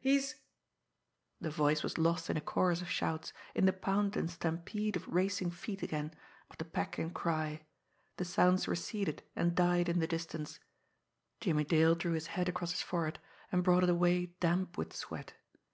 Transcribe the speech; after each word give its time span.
He's" 0.00 0.36
The 1.40 1.50
voice 1.50 1.82
was 1.82 1.98
lost 1.98 2.30
in 2.30 2.36
a 2.36 2.40
chorus 2.40 2.80
of 2.80 2.88
shouts, 2.88 3.32
in 3.52 3.66
the 3.66 3.72
pound 3.72 4.16
and 4.16 4.30
stampede 4.30 4.94
of 4.94 5.08
racing 5.08 5.50
feet 5.50 5.82
again, 5.82 6.14
of 6.48 6.56
the 6.56 6.64
pack 6.64 7.00
in 7.00 7.10
cry. 7.10 7.62
The 8.16 8.24
sounds 8.24 8.68
receded 8.68 9.24
and 9.34 9.56
died 9.56 9.88
in 9.88 9.98
the 9.98 10.06
distance. 10.06 10.60
Jimmie 11.40 11.64
Dale 11.64 11.96
drew 11.96 12.12
his 12.12 12.28
hand 12.28 12.48
across 12.48 12.70
his 12.70 12.80
forehead 12.82 13.18
and 13.50 13.64
brought 13.64 13.82
it 13.82 13.90
away 13.90 14.26
damp 14.38 14.78
with 14.78 14.92
sweat. 14.94 15.34